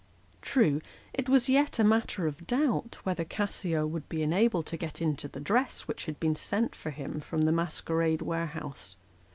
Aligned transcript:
True, 0.41 0.81
it 1.13 1.29
was 1.29 1.47
yet 1.47 1.77
a 1.77 1.83
matter 1.83 2.25
of 2.25 2.47
doubt 2.47 2.97
whether 3.03 3.23
Cassio 3.23 3.85
would 3.85 4.09
be 4.09 4.23
enabled 4.23 4.65
to 4.65 4.77
get 4.77 4.99
into 4.99 5.27
the 5.27 5.39
dress 5.39 5.81
which 5.81 6.05
had 6.07 6.19
been 6.19 6.33
sent 6.33 6.73
for 6.73 6.89
The 6.89 6.93
Audience. 6.95 7.25
323 7.25 7.35
him 7.35 7.39
from 7.39 7.41
the 7.45 7.51
masquerade 7.61 8.21
warehouse. 8.23 8.95